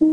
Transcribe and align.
Moikka 0.00 0.10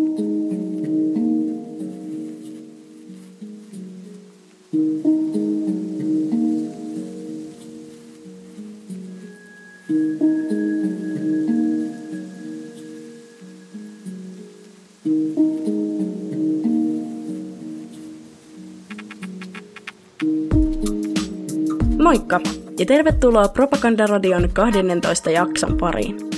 ja 22.79 22.86
tervetuloa 22.86 23.48
Propagandaradion 23.48 24.50
12 24.54 25.32
jakson 25.32 25.77
pariin. 25.77 26.30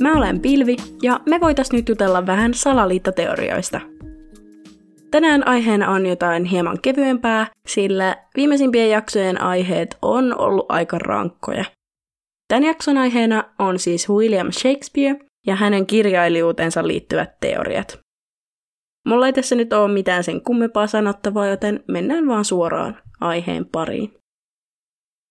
Mä 0.00 0.12
olen 0.16 0.40
Pilvi 0.40 0.76
ja 1.02 1.20
me 1.26 1.40
voitais 1.40 1.72
nyt 1.72 1.88
jutella 1.88 2.26
vähän 2.26 2.54
salaliittoteorioista. 2.54 3.80
Tänään 5.10 5.48
aiheena 5.48 5.90
on 5.90 6.06
jotain 6.06 6.44
hieman 6.44 6.78
kevyempää, 6.82 7.46
sillä 7.66 8.16
viimeisimpien 8.36 8.90
jaksojen 8.90 9.40
aiheet 9.40 9.98
on 10.02 10.38
ollut 10.38 10.66
aika 10.68 10.98
rankkoja. 10.98 11.64
Tämän 12.48 12.64
jakson 12.64 12.98
aiheena 12.98 13.44
on 13.58 13.78
siis 13.78 14.08
William 14.08 14.52
Shakespeare 14.52 15.18
ja 15.46 15.56
hänen 15.56 15.86
kirjailijuutensa 15.86 16.86
liittyvät 16.86 17.40
teoriat. 17.40 17.98
Mulla 19.08 19.26
ei 19.26 19.32
tässä 19.32 19.54
nyt 19.54 19.72
ole 19.72 19.92
mitään 19.92 20.24
sen 20.24 20.40
kummempaa 20.42 20.86
sanottavaa, 20.86 21.46
joten 21.46 21.84
mennään 21.88 22.26
vaan 22.26 22.44
suoraan 22.44 22.98
aiheen 23.20 23.66
pariin. 23.66 24.17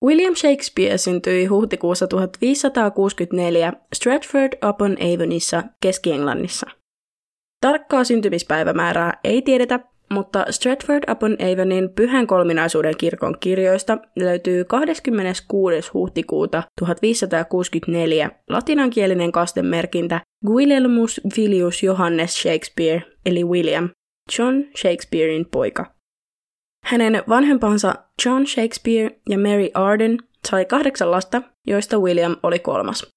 William 0.06 0.36
Shakespeare 0.36 0.98
syntyi 0.98 1.46
huhtikuussa 1.46 2.08
1564 2.08 3.74
Stratford-upon-Avonissa 3.96 5.64
Keski-Englannissa. 5.82 6.70
Tarkkaa 7.62 8.04
syntymispäivämäärää 8.04 9.20
ei 9.24 9.42
tiedetä, 9.42 9.80
mutta 10.12 10.46
Stratford-upon-Avonin 10.50 11.90
pyhän 11.96 12.28
kolminaisuuden 12.28 12.98
kirkon 12.98 13.38
kirjoista 13.40 13.98
löytyy 14.16 14.66
26. 14.66 15.92
huhtikuuta 15.94 16.64
1564 16.80 18.32
latinankielinen 18.50 19.32
kastemerkintä 19.32 20.22
Guilelmus 20.46 21.22
Filius 21.36 21.84
Johannes 21.84 22.42
Shakespeare, 22.42 23.04
eli 23.26 23.44
William, 23.44 23.90
John 24.40 24.64
Shakespearein 24.82 25.46
poika. 25.52 25.97
Hänen 26.88 27.24
vanhempansa 27.30 27.96
John 28.26 28.46
Shakespeare 28.46 29.16
ja 29.30 29.38
Mary 29.38 29.70
Arden 29.74 30.18
sai 30.48 30.66
kahdeksan 30.66 31.12
lasta, 31.12 31.42
joista 31.68 32.00
William 32.00 32.36
oli 32.44 32.60
kolmas. 32.60 33.08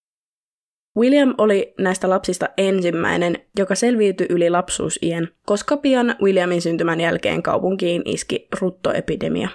William 0.98 1.34
oli 1.38 1.74
näistä 1.78 2.10
lapsista 2.10 2.48
ensimmäinen, 2.56 3.38
joka 3.58 3.74
selviytyi 3.74 4.26
yli 4.30 4.50
lapsuusien, 4.50 5.28
koska 5.46 5.76
pian 5.76 6.16
Williamin 6.22 6.62
syntymän 6.62 7.00
jälkeen 7.00 7.42
kaupunkiin 7.42 8.02
iski 8.04 8.48
ruttoepidemia. 8.60 9.48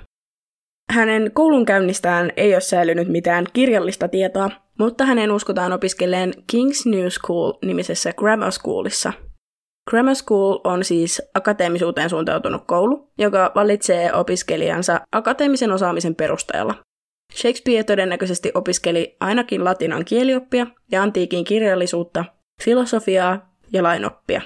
Hänen 0.90 1.32
koulunkäynnistään 1.34 2.32
ei 2.38 2.54
ole 2.54 2.62
säilynyt 2.62 3.08
mitään 3.08 3.46
kirjallista 3.54 4.08
tietoa, 4.08 4.50
mutta 4.80 5.06
hänen 5.06 5.32
uskotaan 5.32 5.74
opiskelleen 5.74 6.34
King's 6.34 6.90
New 6.90 7.08
School-nimisessä 7.08 8.14
grammar 8.14 8.52
schoolissa– 8.52 9.14
Grammar 9.90 10.16
School 10.16 10.60
on 10.64 10.84
siis 10.84 11.22
akateemisuuteen 11.34 12.10
suuntautunut 12.10 12.64
koulu, 12.68 13.12
joka 13.18 13.52
valitsee 13.56 14.14
opiskelijansa 14.14 15.02
akateemisen 15.12 15.72
osaamisen 15.72 16.16
perusteella. 16.16 16.76
Shakespeare 17.34 17.84
todennäköisesti 17.84 18.52
opiskeli 18.54 19.18
ainakin 19.20 19.64
latinan 19.64 20.06
kielioppia 20.06 20.68
ja 20.92 21.04
antiikin 21.04 21.46
kirjallisuutta, 21.46 22.26
filosofiaa 22.64 23.56
ja 23.74 23.84
lainoppia. 23.84 24.42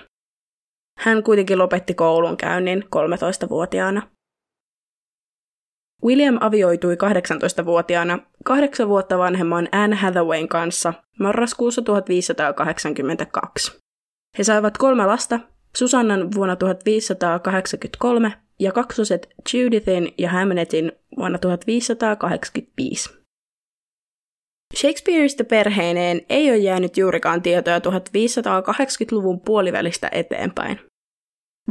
Hän 0.99 1.23
kuitenkin 1.23 1.57
lopetti 1.57 1.93
koulun 1.93 2.37
käynnin 2.37 2.83
13-vuotiaana. 2.83 4.09
William 6.03 6.37
avioitui 6.41 6.95
18-vuotiaana 6.95 8.19
kahdeksan 8.45 8.87
vuotta 8.87 9.17
vanhemman 9.17 9.69
Anne 9.71 9.95
Hathawayn 9.95 10.47
kanssa 10.47 10.93
marraskuussa 11.19 11.81
1582. 11.81 13.79
He 14.37 14.43
saivat 14.43 14.77
kolme 14.77 15.05
lasta, 15.05 15.39
Susannan 15.77 16.31
vuonna 16.35 16.55
1583 16.55 18.33
ja 18.59 18.71
kaksoset 18.71 19.29
Judithin 19.53 20.13
ja 20.17 20.29
Hamnetin 20.29 20.91
vuonna 21.17 21.37
1585. 21.37 23.09
Shakespeareista 24.75 25.43
perheineen 25.43 26.21
ei 26.29 26.49
ole 26.49 26.57
jäänyt 26.57 26.97
juurikaan 26.97 27.41
tietoja 27.41 27.79
1580-luvun 27.79 29.39
puolivälistä 29.39 30.09
eteenpäin. 30.11 30.79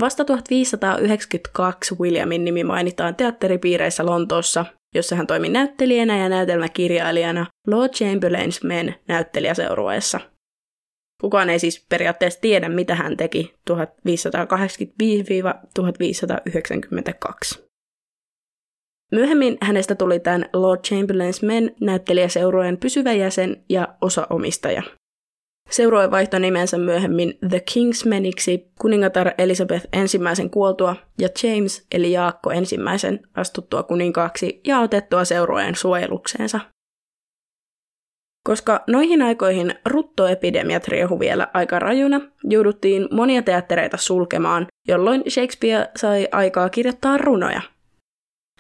Vasta 0.01 0.25
1592 0.25 1.95
Williamin 2.01 2.45
nimi 2.45 2.65
mainitaan 2.65 3.15
teatteripiireissä 3.15 4.07
Lontoossa, 4.07 4.65
jossa 4.95 5.17
hän 5.17 5.27
toimi 5.27 5.49
näyttelijänä 5.49 6.19
ja 6.19 6.29
näytelmäkirjailijana 6.29 7.47
Lord 7.67 7.93
Chamberlain's 7.93 8.67
Men 8.67 8.95
näyttelijäseurueessa– 9.09 10.21
Kukaan 11.21 11.51
ei 11.51 11.59
siis 11.59 11.87
periaatteessa 11.89 12.41
tiedä, 12.41 12.69
mitä 12.69 12.95
hän 12.95 13.17
teki 13.17 13.55
1585-1592. 13.71 13.75
Myöhemmin 19.13 19.59
hänestä 19.61 19.95
tuli 19.95 20.21
tämän 20.21 20.49
Lord 20.53 20.81
Chamberlain's 20.81 21.47
Men 21.47 21.75
näyttelijäseurojen 21.81 22.77
pysyvä 22.77 23.13
jäsen 23.13 23.65
ja 23.69 23.89
osaomistaja. 24.01 24.83
Seurue 25.71 26.11
vaihtoi 26.11 26.41
nimensä 26.41 26.79
myöhemmin 26.79 27.39
The 27.49 27.61
Kingsmeniksi 27.61 28.71
kuningatar 28.81 29.31
Elizabeth 29.39 29.87
ensimmäisen 29.93 30.51
kuoltua 30.51 30.97
ja 31.19 31.29
James 31.43 31.87
eli 31.93 32.13
Jaakko 32.13 32.51
ensimmäisen 32.51 33.21
astuttua 33.35 33.83
kuninkaaksi 33.83 34.61
ja 34.67 34.79
otettua 34.79 35.25
seurojen 35.25 35.75
suojelukseensa. 35.75 36.61
Koska 38.45 38.85
noihin 38.87 39.23
aikoihin 39.23 39.75
ruttoepidemiat 39.85 40.89
riehu 40.89 41.21
vielä 41.21 41.49
aika 41.55 41.79
rajuna, 41.79 42.21
jouduttiin 42.45 43.09
monia 43.11 43.43
teattereita 43.43 43.97
sulkemaan, 43.97 44.67
jolloin 44.89 45.23
Shakespeare 45.29 45.89
sai 45.97 46.29
aikaa 46.33 46.69
kirjoittaa 46.69 47.19
runoja. 47.19 47.61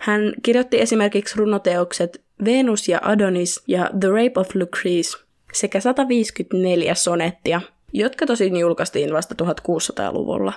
Hän 0.01 0.33
kirjoitti 0.43 0.81
esimerkiksi 0.81 1.39
runoteokset 1.39 2.23
Venus 2.45 2.89
ja 2.89 3.01
Adonis 3.03 3.63
ja 3.67 3.91
The 4.01 4.09
Rape 4.09 4.41
of 4.41 4.55
Lucrece 4.55 5.19
sekä 5.53 5.81
154 5.81 6.95
sonettia, 6.95 7.61
jotka 7.93 8.27
tosin 8.27 8.57
julkaistiin 8.57 9.13
vasta 9.13 9.45
1600-luvulla. 9.45 10.53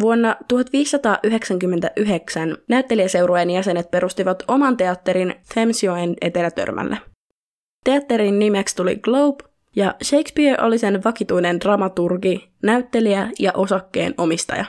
Vuonna 0.00 0.36
1599 0.48 2.56
näyttelijäseurueen 2.68 3.50
jäsenet 3.50 3.90
perustivat 3.90 4.42
oman 4.48 4.76
teatterin 4.76 5.34
Thamesjoen 5.54 6.16
etelätörmälle– 6.20 6.98
Teatterin 7.84 8.38
nimeksi 8.38 8.76
tuli 8.76 8.96
Globe, 8.96 9.44
ja 9.76 9.94
Shakespeare 10.02 10.62
oli 10.62 10.78
sen 10.78 11.04
vakituinen 11.04 11.60
dramaturgi, 11.60 12.48
näyttelijä 12.62 13.30
ja 13.38 13.52
osakkeen 13.54 14.14
omistaja. 14.18 14.64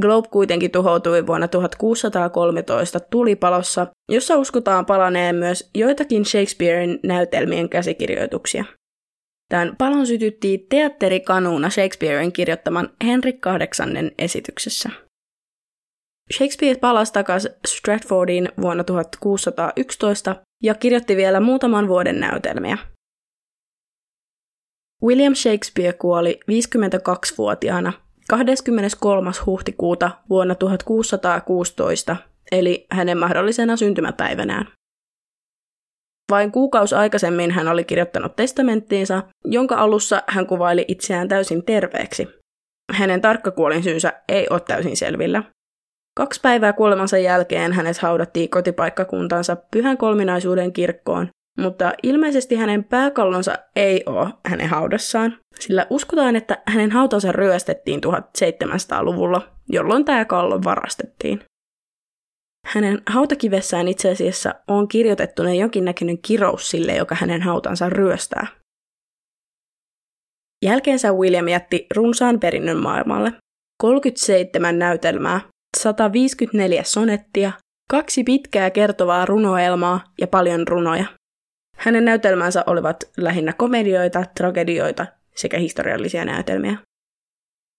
Globe 0.00 0.28
kuitenkin 0.28 0.70
tuhoutui 0.70 1.26
vuonna 1.26 1.48
1613 1.48 3.00
tulipalossa, 3.00 3.86
jossa 4.12 4.36
uskotaan 4.36 4.86
palaneen 4.86 5.36
myös 5.36 5.70
joitakin 5.74 6.24
Shakespearein 6.24 7.00
näytelmien 7.02 7.68
käsikirjoituksia. 7.68 8.64
Tämän 9.48 9.76
palon 9.76 10.06
sytytti 10.06 10.66
teatterikanuuna 10.70 11.70
Shakespearein 11.70 12.32
kirjoittaman 12.32 12.90
Henrik 13.04 13.36
VIII 13.46 14.10
esityksessä. 14.18 14.90
Shakespeare 16.32 16.78
palasi 16.80 17.12
takaisin 17.12 17.50
Stratfordiin 17.66 18.48
vuonna 18.60 18.84
1611 18.84 20.36
ja 20.62 20.74
kirjoitti 20.74 21.16
vielä 21.16 21.40
muutaman 21.40 21.88
vuoden 21.88 22.20
näytelmiä. 22.20 22.78
William 25.02 25.34
Shakespeare 25.34 25.92
kuoli 25.92 26.40
52-vuotiaana 26.50 27.92
23. 28.28 29.30
huhtikuuta 29.46 30.10
vuonna 30.28 30.54
1616, 30.54 32.16
eli 32.52 32.86
hänen 32.90 33.18
mahdollisena 33.18 33.76
syntymäpäivänään. 33.76 34.66
Vain 36.30 36.52
kuukausi 36.52 36.94
aikaisemmin 36.94 37.50
hän 37.50 37.68
oli 37.68 37.84
kirjoittanut 37.84 38.36
testamenttiinsa, 38.36 39.22
jonka 39.44 39.74
alussa 39.74 40.22
hän 40.26 40.46
kuvaili 40.46 40.84
itseään 40.88 41.28
täysin 41.28 41.64
terveeksi. 41.64 42.28
Hänen 42.92 43.20
tarkka 43.20 43.50
kuolinsyynsä 43.50 44.12
ei 44.28 44.46
ole 44.50 44.60
täysin 44.60 44.96
selvillä, 44.96 45.42
Kaksi 46.18 46.40
päivää 46.40 46.72
kuolemansa 46.72 47.18
jälkeen 47.18 47.72
hänet 47.72 47.98
haudattiin 47.98 48.50
kotipaikkakuntansa 48.50 49.56
pyhän 49.56 49.96
kolminaisuuden 49.96 50.72
kirkkoon, 50.72 51.28
mutta 51.58 51.92
ilmeisesti 52.02 52.56
hänen 52.56 52.84
pääkallonsa 52.84 53.54
ei 53.76 54.02
ole 54.06 54.28
hänen 54.46 54.68
haudassaan, 54.68 55.38
sillä 55.60 55.86
uskotaan, 55.90 56.36
että 56.36 56.62
hänen 56.66 56.90
hautansa 56.90 57.32
ryöstettiin 57.32 58.00
1700-luvulla, 58.04 59.48
jolloin 59.68 60.04
tämä 60.04 60.24
kallo 60.24 60.64
varastettiin. 60.64 61.42
Hänen 62.66 63.02
hautakivessään 63.06 63.88
itse 63.88 64.10
asiassa 64.10 64.54
on 64.68 64.88
kirjoitettuna 64.88 65.54
jonkinnäköinen 65.54 66.18
kirous 66.18 66.70
sille, 66.70 66.96
joka 66.96 67.14
hänen 67.14 67.42
hautansa 67.42 67.88
ryöstää. 67.88 68.46
Jälkeensä 70.64 71.12
William 71.12 71.48
jätti 71.48 71.86
runsaan 71.94 72.40
perinnön 72.40 72.76
maailmalle. 72.76 73.32
37 73.80 74.78
näytelmää, 74.78 75.40
154 75.80 76.82
sonettia, 76.84 77.52
kaksi 77.90 78.24
pitkää 78.24 78.70
kertovaa 78.70 79.26
runoelmaa 79.26 80.04
ja 80.20 80.26
paljon 80.26 80.68
runoja. 80.68 81.04
Hänen 81.76 82.04
näytelmänsä 82.04 82.64
olivat 82.66 82.96
lähinnä 83.16 83.52
komedioita, 83.52 84.24
tragedioita 84.36 85.06
sekä 85.34 85.58
historiallisia 85.58 86.24
näytelmiä. 86.24 86.78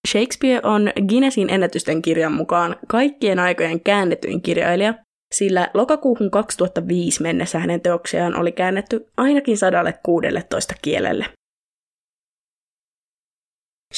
Shakespeare 0.07 0.61
on 0.63 0.91
Guinnessin 1.07 1.49
ennätysten 1.49 2.01
kirjan 2.01 2.33
mukaan 2.33 2.75
kaikkien 2.87 3.39
aikojen 3.39 3.79
käännetyin 3.79 4.41
kirjailija, 4.41 4.93
sillä 5.33 5.71
lokakuuhun 5.73 6.31
2005 6.31 7.21
mennessä 7.21 7.59
hänen 7.59 7.81
teoksiaan 7.81 8.35
oli 8.35 8.51
käännetty 8.51 9.05
ainakin 9.17 9.57
116 9.57 10.75
kielelle. 10.81 11.25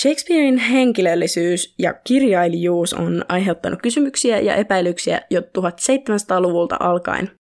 Shakespearein 0.02 0.58
henkilöllisyys 0.58 1.74
ja 1.80 1.94
kirjailijuus 1.94 2.94
on 2.94 3.26
aiheuttanut 3.30 3.82
kysymyksiä 3.82 4.40
ja 4.40 4.56
epäilyksiä 4.56 5.22
jo 5.30 5.42
1700-luvulta 5.42 6.78
alkaen. 6.80 7.32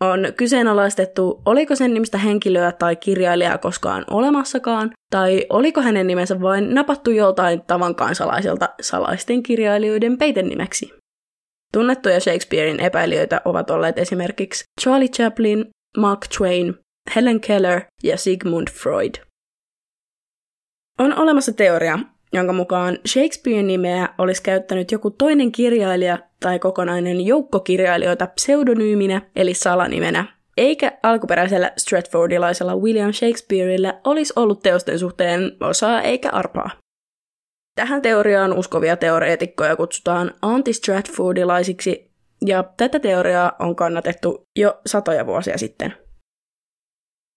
On 0.00 0.26
kyseenalaistettu, 0.36 1.42
oliko 1.44 1.76
sen 1.76 1.94
nimistä 1.94 2.18
henkilöä 2.18 2.72
tai 2.72 2.96
kirjailijaa 2.96 3.58
koskaan 3.58 4.04
olemassakaan, 4.10 4.90
tai 5.10 5.46
oliko 5.50 5.82
hänen 5.82 6.06
nimensä 6.06 6.40
vain 6.40 6.74
napattu 6.74 7.10
joltain 7.10 7.62
tavan 7.62 7.94
kansalaiselta 7.94 8.68
salaisten 8.80 9.42
kirjailijoiden 9.42 10.18
peitenimeksi. 10.18 10.92
Tunnettuja 11.72 12.20
Shakespearein 12.20 12.80
epäilijöitä 12.80 13.40
ovat 13.44 13.70
olleet 13.70 13.98
esimerkiksi 13.98 14.64
Charlie 14.80 15.08
Chaplin, 15.08 15.70
Mark 15.98 16.20
Twain, 16.38 16.74
Helen 17.16 17.40
Keller 17.40 17.80
ja 18.02 18.16
Sigmund 18.16 18.68
Freud. 18.70 19.14
On 20.98 21.18
olemassa 21.18 21.52
teoria, 21.52 21.98
jonka 22.32 22.52
mukaan 22.52 22.98
Shakespearen 23.08 23.66
nimeä 23.66 24.08
olisi 24.18 24.42
käyttänyt 24.42 24.92
joku 24.92 25.10
toinen 25.10 25.52
kirjailija 25.52 26.18
tai 26.40 26.58
kokonainen 26.58 27.20
joukko 27.20 27.60
kirjailijoita 27.60 28.26
pseudonyyminä 28.26 29.22
eli 29.36 29.54
salanimenä, 29.54 30.24
eikä 30.56 30.92
alkuperäisellä 31.02 31.72
Stratfordilaisella 31.76 32.76
William 32.76 33.12
Shakespeareillä 33.12 34.00
olisi 34.04 34.32
ollut 34.36 34.62
teosten 34.62 34.98
suhteen 34.98 35.52
osaa 35.60 36.02
eikä 36.02 36.30
arpaa. 36.30 36.70
Tähän 37.74 38.02
teoriaan 38.02 38.52
uskovia 38.52 38.96
teoreetikkoja 38.96 39.76
kutsutaan 39.76 40.34
anti-Stratfordilaisiksi, 40.42 42.10
ja 42.46 42.64
tätä 42.76 42.98
teoriaa 42.98 43.52
on 43.58 43.76
kannatettu 43.76 44.48
jo 44.56 44.80
satoja 44.86 45.26
vuosia 45.26 45.58
sitten. 45.58 45.94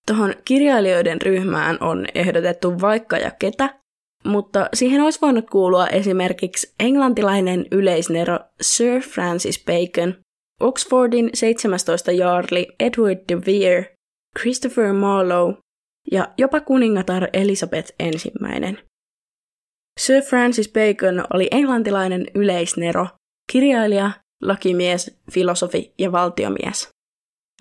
Tuohon 0.07 0.33
kirjailijoiden 0.45 1.21
ryhmään 1.21 1.77
on 1.81 2.05
ehdotettu 2.15 2.81
vaikka 2.81 3.17
ja 3.17 3.31
ketä, 3.39 3.79
mutta 4.25 4.69
siihen 4.73 5.01
olisi 5.01 5.21
voinut 5.21 5.49
kuulua 5.49 5.87
esimerkiksi 5.87 6.73
englantilainen 6.79 7.65
yleisnero 7.71 8.39
Sir 8.61 9.01
Francis 9.01 9.65
Bacon, 9.65 10.15
Oxfordin 10.59 11.29
17 11.33 12.11
jaarli 12.11 12.67
Edward 12.79 13.19
de 13.29 13.37
Vere, 13.45 13.95
Christopher 14.39 14.93
Marlowe 14.93 15.57
ja 16.11 16.33
jopa 16.37 16.59
kuningatar 16.59 17.27
Elisabeth 17.33 17.91
I. 17.99 18.11
Sir 19.99 20.21
Francis 20.21 20.71
Bacon 20.71 21.25
oli 21.33 21.47
englantilainen 21.51 22.25
yleisnero, 22.35 23.07
kirjailija, 23.51 24.11
lakimies, 24.41 25.19
filosofi 25.31 25.93
ja 25.99 26.11
valtiomies. 26.11 26.94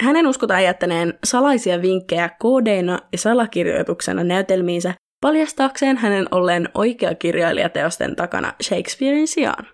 Hänen 0.03 0.27
uskotaan 0.27 0.65
jättäneen 0.65 1.19
salaisia 1.25 1.83
vinkkejä 1.83 2.31
koodeina 2.39 2.99
ja 3.13 3.19
salakirjoituksena 3.19 4.25
näytelmiinsä 4.25 4.95
paljastaakseen 5.21 5.97
hänen 5.97 6.27
olleen 6.31 6.69
oikea 6.75 7.15
kirjailija 7.15 7.69
teosten 7.69 8.17
takana 8.17 8.53
Shakespearein 8.63 9.29
sijaan. 9.29 9.67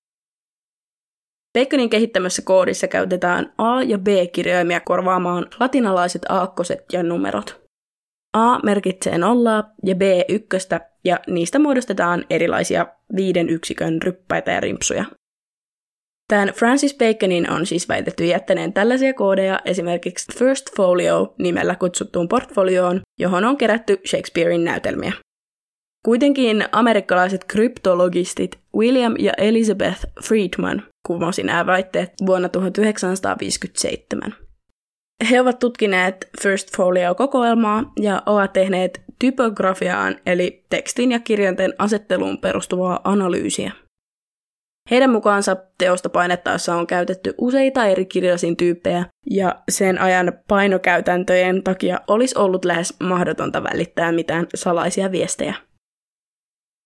Baconin 1.58 1.90
kehittämässä 1.90 2.42
koodissa 2.42 2.88
käytetään 2.88 3.52
A- 3.58 3.82
ja 3.82 3.98
B-kirjaimia 3.98 4.80
korvaamaan 4.80 5.46
latinalaiset 5.60 6.22
aakkoset 6.28 6.84
ja 6.92 7.02
numerot. 7.02 7.60
A 8.32 8.58
merkitsee 8.58 9.18
nollaa 9.18 9.70
ja 9.84 9.94
B 9.94 10.02
ykköstä, 10.28 10.80
ja 11.04 11.20
niistä 11.26 11.58
muodostetaan 11.58 12.24
erilaisia 12.30 12.86
viiden 13.16 13.48
yksikön 13.48 14.02
ryppäitä 14.02 14.52
ja 14.52 14.60
rimpsuja. 14.60 15.04
Tämän 16.30 16.48
Francis 16.48 16.96
Baconin 16.98 17.50
on 17.50 17.66
siis 17.66 17.88
väitetty 17.88 18.24
jättäneen 18.24 18.72
tällaisia 18.72 19.14
koodeja 19.14 19.60
esimerkiksi 19.64 20.38
First 20.38 20.76
Folio 20.76 21.34
nimellä 21.38 21.74
kutsuttuun 21.74 22.28
portfolioon, 22.28 23.00
johon 23.18 23.44
on 23.44 23.56
kerätty 23.56 24.00
Shakespearein 24.06 24.64
näytelmiä. 24.64 25.12
Kuitenkin 26.04 26.64
amerikkalaiset 26.72 27.44
kryptologistit 27.44 28.58
William 28.76 29.14
ja 29.18 29.32
Elizabeth 29.38 30.06
Friedman 30.24 30.82
kumosi 31.06 31.42
nämä 31.42 31.66
väitteet 31.66 32.12
vuonna 32.26 32.48
1957. 32.48 34.34
He 35.30 35.40
ovat 35.40 35.58
tutkineet 35.58 36.28
First 36.42 36.76
Folio-kokoelmaa 36.76 37.92
ja 38.00 38.22
ovat 38.26 38.52
tehneet 38.52 39.02
typografiaan 39.18 40.16
eli 40.26 40.64
tekstin 40.68 41.12
ja 41.12 41.18
kirjanten 41.18 41.74
asetteluun 41.78 42.38
perustuvaa 42.38 43.00
analyysiä. 43.04 43.72
Heidän 44.90 45.10
mukaansa 45.10 45.56
teosta 45.78 46.08
painettaessa 46.08 46.74
on 46.74 46.86
käytetty 46.86 47.34
useita 47.38 47.86
eri 47.86 48.04
kirjasin 48.04 48.56
tyyppejä, 48.56 49.04
ja 49.30 49.54
sen 49.68 50.00
ajan 50.00 50.32
painokäytäntöjen 50.48 51.62
takia 51.62 52.00
olisi 52.08 52.38
ollut 52.38 52.64
lähes 52.64 52.94
mahdotonta 53.00 53.62
välittää 53.62 54.12
mitään 54.12 54.46
salaisia 54.54 55.12
viestejä. 55.12 55.54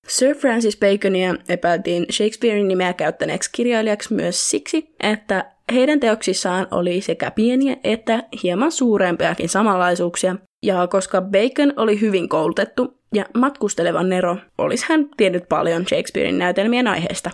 Sir 0.08 0.36
Francis 0.36 0.78
Baconia 0.78 1.34
epäiltiin 1.48 2.06
Shakespearein 2.12 2.68
nimeä 2.68 2.92
käyttäneeksi 2.92 3.50
kirjailijaksi 3.52 4.14
myös 4.14 4.50
siksi, 4.50 4.94
että 5.00 5.50
heidän 5.72 6.00
teoksissaan 6.00 6.66
oli 6.70 7.00
sekä 7.00 7.30
pieniä 7.30 7.76
että 7.84 8.22
hieman 8.42 8.72
suurempiakin 8.72 9.48
samanlaisuuksia, 9.48 10.36
ja 10.62 10.86
koska 10.86 11.20
Bacon 11.20 11.72
oli 11.76 12.00
hyvin 12.00 12.28
koulutettu 12.28 12.98
ja 13.14 13.24
matkusteleva 13.34 14.02
Nero, 14.02 14.36
olisi 14.58 14.86
hän 14.88 15.08
tiennyt 15.16 15.48
paljon 15.48 15.86
Shakespearein 15.88 16.38
näytelmien 16.38 16.88
aiheesta. 16.88 17.30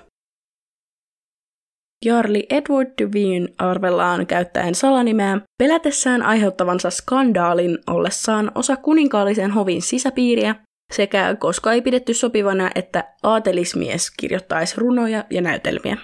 Jarli 2.05 2.47
Edward 2.51 2.93
Vere 3.15 3.53
arvellaan 3.59 4.27
käyttäen 4.27 4.75
salanimeä 4.75 5.41
pelätessään 5.59 6.23
aiheuttavansa 6.23 6.91
skandaalin 6.91 7.79
ollessaan 7.87 8.53
osa 8.55 8.77
kuninkaallisen 8.77 9.51
hovin 9.51 9.83
sisäpiiriä 9.83 10.55
sekä 10.93 11.37
koska 11.39 11.73
ei 11.73 11.83
pidetty 11.83 12.15
sopivana, 12.15 12.71
että 12.75 13.05
aatelismies 13.23 14.11
kirjoittaisi 14.11 14.75
runoja 14.79 15.25
ja 15.31 15.41
näytelmiä. 15.41 15.97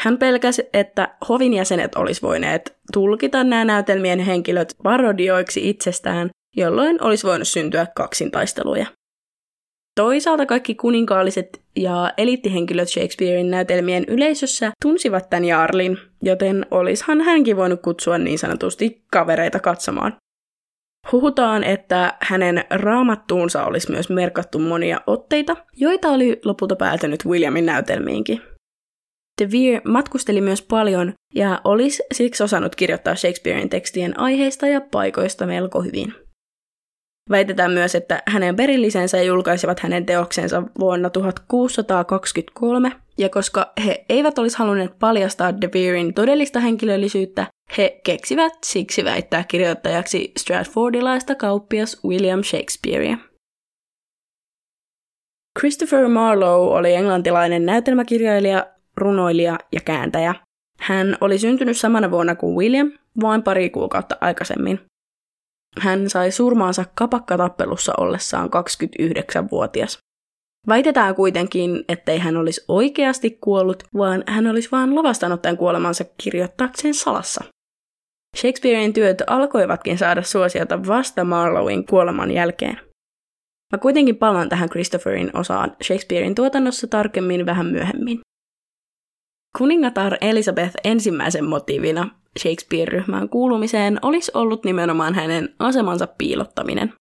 Hän 0.00 0.18
pelkäsi, 0.18 0.62
että 0.72 1.14
hovin 1.28 1.54
jäsenet 1.54 1.94
olisi 1.94 2.22
voineet 2.22 2.76
tulkita 2.92 3.44
nämä 3.44 3.64
näytelmien 3.64 4.18
henkilöt 4.18 4.76
parodioiksi 4.82 5.70
itsestään, 5.70 6.30
jolloin 6.56 7.02
olisi 7.02 7.26
voinut 7.26 7.48
syntyä 7.48 7.86
kaksintaisteluja. 7.94 8.86
Toisaalta 9.94 10.46
kaikki 10.46 10.74
kuninkaalliset 10.74 11.62
ja 11.76 12.12
eliittihenkilöt 12.16 12.88
Shakespearein 12.88 13.50
näytelmien 13.50 14.04
yleisössä 14.08 14.72
tunsivat 14.82 15.30
tämän 15.30 15.44
Jarlin, 15.44 15.98
joten 16.22 16.66
olishan 16.70 17.20
hänkin 17.20 17.56
voinut 17.56 17.82
kutsua 17.82 18.18
niin 18.18 18.38
sanotusti 18.38 19.04
kavereita 19.12 19.60
katsomaan. 19.60 20.16
Huhutaan, 21.12 21.64
että 21.64 22.14
hänen 22.20 22.64
raamattuunsa 22.70 23.64
olisi 23.64 23.90
myös 23.90 24.10
merkattu 24.10 24.58
monia 24.58 25.00
otteita, 25.06 25.56
joita 25.76 26.08
oli 26.08 26.40
lopulta 26.44 26.76
päätynyt 26.76 27.26
Williamin 27.26 27.66
näytelmiinkin. 27.66 28.42
De 29.42 29.50
Vere 29.50 29.80
matkusteli 29.84 30.40
myös 30.40 30.62
paljon 30.62 31.12
ja 31.34 31.60
olisi 31.64 32.02
siksi 32.12 32.42
osannut 32.42 32.76
kirjoittaa 32.76 33.14
Shakespearein 33.14 33.70
tekstien 33.70 34.20
aiheista 34.20 34.66
ja 34.66 34.80
paikoista 34.80 35.46
melko 35.46 35.82
hyvin. 35.82 36.14
Väitetään 37.30 37.70
myös, 37.70 37.94
että 37.94 38.22
hänen 38.26 38.56
perillisensä 38.56 39.22
julkaisivat 39.22 39.80
hänen 39.80 40.06
teoksensa 40.06 40.62
vuonna 40.78 41.10
1623, 41.10 42.92
ja 43.18 43.28
koska 43.28 43.72
he 43.86 44.04
eivät 44.08 44.38
olisi 44.38 44.58
halunneet 44.58 44.98
paljastaa 44.98 45.60
De 45.60 45.68
Verein 45.74 46.14
todellista 46.14 46.60
henkilöllisyyttä, 46.60 47.46
he 47.78 48.00
keksivät 48.04 48.52
siksi 48.64 49.04
väittää 49.04 49.44
kirjoittajaksi 49.44 50.32
Stratfordilaista 50.38 51.34
kauppias 51.34 52.04
William 52.04 52.42
Shakespearea. 52.42 53.16
Christopher 55.58 56.08
Marlowe 56.08 56.78
oli 56.78 56.94
englantilainen 56.94 57.66
näytelmäkirjailija, 57.66 58.66
runoilija 58.96 59.58
ja 59.72 59.80
kääntäjä. 59.80 60.34
Hän 60.78 61.16
oli 61.20 61.38
syntynyt 61.38 61.76
samana 61.76 62.10
vuonna 62.10 62.34
kuin 62.34 62.56
William, 62.56 62.92
vain 63.20 63.42
pari 63.42 63.70
kuukautta 63.70 64.16
aikaisemmin. 64.20 64.89
Hän 65.78 66.10
sai 66.10 66.30
surmaansa 66.30 66.84
kapakkatappelussa 66.94 67.92
ollessaan 67.98 68.48
29-vuotias. 68.48 69.98
Väitetään 70.68 71.14
kuitenkin, 71.14 71.84
ettei 71.88 72.18
hän 72.18 72.36
olisi 72.36 72.64
oikeasti 72.68 73.30
kuollut, 73.30 73.82
vaan 73.96 74.24
hän 74.26 74.46
olisi 74.46 74.68
vain 74.72 74.94
lavastanut 74.94 75.42
tämän 75.42 75.56
kuolemansa 75.56 76.04
kirjoittaakseen 76.24 76.94
salassa. 76.94 77.44
Shakespearein 78.36 78.92
työt 78.92 79.22
alkoivatkin 79.26 79.98
saada 79.98 80.22
suosiota 80.22 80.86
vasta 80.86 81.24
Marlowin 81.24 81.86
kuoleman 81.86 82.30
jälkeen. 82.30 82.80
Mä 83.72 83.78
kuitenkin 83.78 84.16
palaan 84.16 84.48
tähän 84.48 84.68
Christopherin 84.68 85.36
osaan 85.36 85.76
Shakespearein 85.82 86.34
tuotannossa 86.34 86.86
tarkemmin 86.86 87.46
vähän 87.46 87.66
myöhemmin. 87.66 88.20
Kuningatar 89.58 90.16
Elisabeth 90.20 90.74
ensimmäisen 90.84 91.44
motiivina 91.44 92.19
Shakespeare-ryhmään 92.38 93.28
kuulumiseen 93.28 93.98
olisi 94.02 94.32
ollut 94.34 94.64
nimenomaan 94.64 95.14
hänen 95.14 95.54
asemansa 95.58 96.06
piilottaminen. 96.06 96.92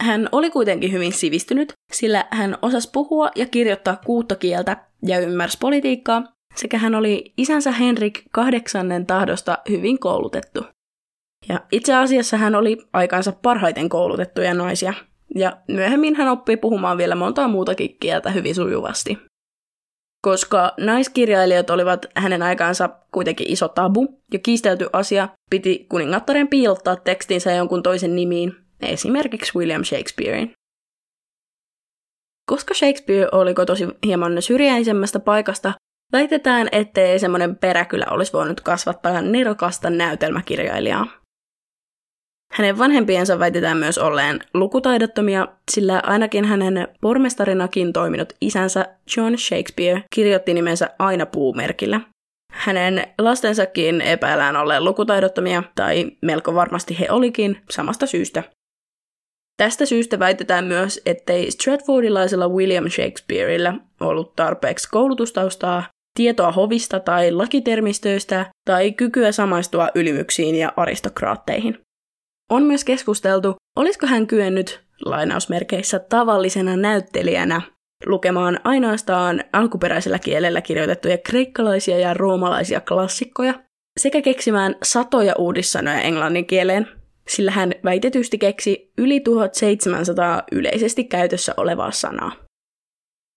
Hän 0.00 0.28
oli 0.32 0.50
kuitenkin 0.50 0.92
hyvin 0.92 1.12
sivistynyt, 1.12 1.72
sillä 1.92 2.24
hän 2.30 2.58
osasi 2.62 2.90
puhua 2.92 3.30
ja 3.36 3.46
kirjoittaa 3.46 4.00
kuutta 4.06 4.36
kieltä 4.36 4.76
ja 5.06 5.20
ymmärsi 5.20 5.58
politiikkaa, 5.60 6.24
sekä 6.54 6.78
hän 6.78 6.94
oli 6.94 7.32
isänsä 7.36 7.72
Henrik 7.72 8.22
kahdeksannen 8.32 9.06
tahdosta 9.06 9.58
hyvin 9.68 9.98
koulutettu. 9.98 10.64
Ja 11.48 11.60
itse 11.72 11.94
asiassa 11.94 12.36
hän 12.36 12.54
oli 12.54 12.78
aikansa 12.92 13.32
parhaiten 13.32 13.88
koulutettuja 13.88 14.54
naisia, 14.54 14.94
ja 15.34 15.56
myöhemmin 15.68 16.16
hän 16.16 16.28
oppi 16.28 16.56
puhumaan 16.56 16.98
vielä 16.98 17.14
montaa 17.14 17.48
muutakin 17.48 17.96
kieltä 18.00 18.30
hyvin 18.30 18.54
sujuvasti. 18.54 19.18
Koska 20.22 20.72
naiskirjailijat 20.80 21.70
olivat 21.70 22.06
hänen 22.16 22.42
aikaansa 22.42 22.88
kuitenkin 23.12 23.50
iso 23.50 23.68
tabu 23.68 24.22
ja 24.32 24.38
kiistelty 24.38 24.86
asia, 24.92 25.28
piti 25.50 25.86
kuningattaren 25.88 26.48
piilottaa 26.48 26.96
tekstinsä 26.96 27.52
jonkun 27.52 27.82
toisen 27.82 28.16
nimiin, 28.16 28.56
esimerkiksi 28.82 29.58
William 29.58 29.84
Shakespearein. 29.84 30.52
Koska 32.50 32.74
Shakespeare 32.74 33.28
oli 33.32 33.54
tosi 33.54 33.88
hieman 34.06 34.42
syrjäisemmästä 34.42 35.20
paikasta, 35.20 35.72
väitetään, 36.12 36.68
ettei 36.72 37.18
semmoinen 37.18 37.56
peräkylä 37.56 38.06
olisi 38.10 38.32
voinut 38.32 38.60
kasvattaa 38.60 39.22
nerokasta 39.22 39.90
näytelmäkirjailijaa. 39.90 41.21
Hänen 42.52 42.78
vanhempiensa 42.78 43.38
väitetään 43.38 43.76
myös 43.76 43.98
olleen 43.98 44.40
lukutaidottomia, 44.54 45.48
sillä 45.70 46.02
ainakin 46.04 46.44
hänen 46.44 46.88
pormestarinakin 47.00 47.92
toiminut 47.92 48.32
isänsä 48.40 48.86
John 49.16 49.38
Shakespeare 49.38 50.04
kirjoitti 50.14 50.54
nimensä 50.54 50.90
aina 50.98 51.26
puumerkillä. 51.26 52.00
Hänen 52.52 53.06
lastensakin 53.18 54.00
epäillään 54.00 54.56
olleen 54.56 54.84
lukutaidottomia, 54.84 55.62
tai 55.74 56.10
melko 56.22 56.54
varmasti 56.54 56.98
he 57.00 57.06
olikin, 57.10 57.62
samasta 57.70 58.06
syystä. 58.06 58.42
Tästä 59.56 59.86
syystä 59.86 60.18
väitetään 60.18 60.64
myös, 60.64 61.00
ettei 61.06 61.50
Stratfordilaisella 61.50 62.48
William 62.48 62.88
Shakespeareillä 62.90 63.74
ollut 64.00 64.36
tarpeeksi 64.36 64.88
koulutustaustaa, 64.90 65.84
tietoa 66.16 66.52
hovista 66.52 67.00
tai 67.00 67.32
lakitermistöistä 67.32 68.46
tai 68.66 68.92
kykyä 68.92 69.32
samaistua 69.32 69.88
ylimyksiin 69.94 70.54
ja 70.54 70.72
aristokraatteihin. 70.76 71.78
On 72.52 72.62
myös 72.62 72.84
keskusteltu, 72.84 73.56
olisiko 73.76 74.06
hän 74.06 74.26
kyennyt 74.26 74.80
lainausmerkeissä 75.04 75.98
tavallisena 75.98 76.76
näyttelijänä 76.76 77.62
lukemaan 78.06 78.60
ainoastaan 78.64 79.44
alkuperäisellä 79.52 80.18
kielellä 80.18 80.60
kirjoitettuja 80.60 81.18
kreikkalaisia 81.18 81.98
ja 81.98 82.14
roomalaisia 82.14 82.80
klassikkoja 82.80 83.54
sekä 84.00 84.22
keksimään 84.22 84.74
satoja 84.82 85.34
uudissanoja 85.38 86.00
englannin 86.00 86.46
kieleen, 86.46 86.88
sillä 87.28 87.50
hän 87.50 87.72
väitetysti 87.84 88.38
keksi 88.38 88.92
yli 88.98 89.20
1700 89.20 90.42
yleisesti 90.52 91.04
käytössä 91.04 91.54
olevaa 91.56 91.90
sanaa. 91.90 92.32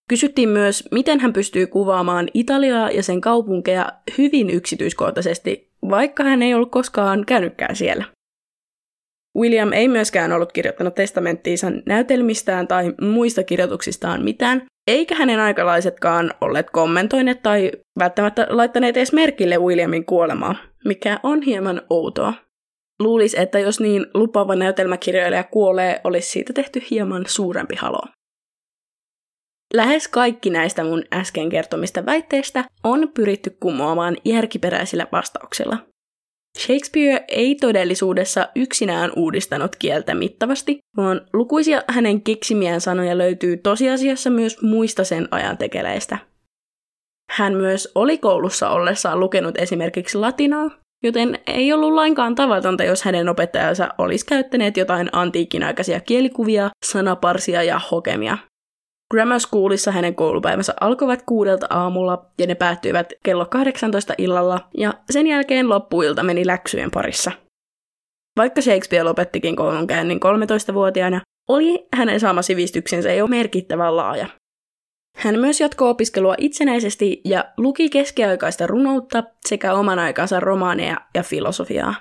Kysyttiin 0.09 0.49
myös, 0.49 0.83
miten 0.91 1.19
hän 1.19 1.33
pystyy 1.33 1.67
kuvaamaan 1.67 2.27
Italiaa 2.33 2.91
ja 2.91 3.03
sen 3.03 3.21
kaupunkeja 3.21 3.91
hyvin 4.17 4.49
yksityiskohtaisesti, 4.49 5.71
vaikka 5.89 6.23
hän 6.23 6.41
ei 6.41 6.53
ollut 6.53 6.71
koskaan 6.71 7.25
käynytkään 7.25 7.75
siellä. 7.75 8.14
William 9.35 9.73
ei 9.73 9.87
myöskään 9.87 10.31
ollut 10.31 10.51
kirjoittanut 10.51 10.95
testamenttiinsa 10.95 11.71
näytelmistään 11.85 12.67
tai 12.67 12.93
muista 13.01 13.43
kirjoituksistaan 13.43 14.23
mitään, 14.23 14.65
eikä 14.87 15.15
hänen 15.15 15.39
aikalaisetkaan 15.39 16.33
olleet 16.41 16.69
kommentoineet 16.69 17.43
tai 17.43 17.71
välttämättä 17.99 18.47
laittaneet 18.49 18.97
edes 18.97 19.13
merkille 19.13 19.57
Williamin 19.57 20.05
kuolemaa, 20.05 20.55
mikä 20.85 21.19
on 21.23 21.41
hieman 21.41 21.81
outoa. 21.89 22.33
Luulisi, 22.99 23.39
että 23.39 23.59
jos 23.59 23.79
niin 23.79 24.05
lupaava 24.13 24.55
näytelmäkirjailija 24.55 25.43
kuolee, 25.43 26.01
olisi 26.03 26.29
siitä 26.29 26.53
tehty 26.53 26.81
hieman 26.89 27.23
suurempi 27.27 27.75
halo. 27.75 28.01
Lähes 29.73 30.07
kaikki 30.07 30.49
näistä 30.49 30.83
mun 30.83 31.03
äsken 31.13 31.49
kertomista 31.49 32.05
väitteistä 32.05 32.65
on 32.83 33.11
pyritty 33.13 33.57
kumoamaan 33.59 34.17
järkiperäisillä 34.25 35.07
vastauksilla. 35.11 35.77
Shakespeare 36.59 37.25
ei 37.27 37.55
todellisuudessa 37.55 38.49
yksinään 38.55 39.11
uudistanut 39.15 39.75
kieltä 39.75 40.15
mittavasti, 40.15 40.79
vaan 40.97 41.21
lukuisia 41.33 41.83
hänen 41.87 42.21
keksimiään 42.21 42.81
sanoja 42.81 43.17
löytyy 43.17 43.57
tosiasiassa 43.57 44.29
myös 44.29 44.61
muista 44.61 45.03
sen 45.03 45.27
ajan 45.31 45.57
tekeleistä. 45.57 46.17
Hän 47.31 47.53
myös 47.53 47.91
oli 47.95 48.17
koulussa 48.17 48.69
ollessaan 48.69 49.19
lukenut 49.19 49.57
esimerkiksi 49.57 50.17
latinaa, 50.17 50.69
joten 51.03 51.39
ei 51.47 51.73
ollut 51.73 51.93
lainkaan 51.93 52.35
tavatonta, 52.35 52.83
jos 52.83 53.03
hänen 53.03 53.29
opettajansa 53.29 53.89
olisi 53.97 54.25
käyttäneet 54.25 54.77
jotain 54.77 55.09
antiikin 55.11 55.63
aikaisia 55.63 55.99
kielikuvia, 55.99 56.69
sanaparsia 56.85 57.63
ja 57.63 57.81
hokemia. 57.91 58.37
Grammar 59.11 59.39
Schoolissa 59.39 59.91
hänen 59.91 60.15
koulupäivänsä 60.15 60.73
alkoivat 60.81 61.21
kuudelta 61.21 61.67
aamulla 61.69 62.25
ja 62.39 62.47
ne 62.47 62.55
päättyivät 62.55 63.13
kello 63.23 63.45
18 63.45 64.13
illalla 64.17 64.69
ja 64.77 64.93
sen 65.09 65.27
jälkeen 65.27 65.69
loppuilta 65.69 66.23
meni 66.23 66.47
läksyjen 66.47 66.91
parissa. 66.91 67.31
Vaikka 68.37 68.61
Shakespeare 68.61 69.03
lopettikin 69.03 69.55
koulunkäynnin 69.55 70.19
13-vuotiaana, 70.19 71.21
oli 71.49 71.87
hänen 71.93 72.19
saama 72.19 72.41
sivistyksensä 72.41 73.13
jo 73.13 73.27
merkittävän 73.27 73.97
laaja. 73.97 74.27
Hän 75.17 75.39
myös 75.39 75.61
jatkoi 75.61 75.89
opiskelua 75.89 76.35
itsenäisesti 76.37 77.21
ja 77.25 77.45
luki 77.57 77.89
keskiaikaista 77.89 78.67
runoutta 78.67 79.23
sekä 79.47 79.73
oman 79.73 79.99
aikansa 79.99 80.39
romaaneja 80.39 80.97
ja 81.13 81.23
filosofiaa. 81.23 81.95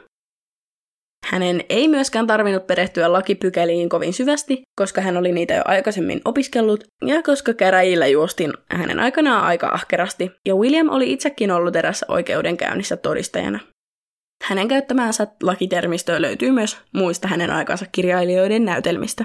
Hänen 1.25 1.65
ei 1.69 1.89
myöskään 1.89 2.27
tarvinnut 2.27 2.67
perehtyä 2.67 3.13
lakipykäliin 3.13 3.89
kovin 3.89 4.13
syvästi, 4.13 4.63
koska 4.79 5.01
hän 5.01 5.17
oli 5.17 5.33
niitä 5.33 5.55
jo 5.55 5.63
aikaisemmin 5.65 6.21
opiskellut, 6.25 6.85
ja 7.07 7.23
koska 7.23 7.55
käräjillä 7.55 8.07
juostin 8.07 8.53
hänen 8.71 9.01
aikanaan 9.01 9.45
aika 9.45 9.69
ahkerasti, 9.69 10.31
ja 10.47 10.55
William 10.55 10.89
oli 10.89 11.13
itsekin 11.13 11.51
ollut 11.51 11.77
erässä 11.77 12.07
oikeudenkäynnissä 12.09 12.97
todistajana. 12.97 13.61
Hänen 14.45 14.69
käyttämäänsä 14.69 15.27
lakitermistöä 15.43 16.23
löytyy 16.23 16.51
myös 16.51 16.79
muista 16.95 17.29
hänen 17.29 17.51
aikansa 17.51 17.87
kirjailijoiden 17.93 18.65
näytelmistä. 18.65 19.25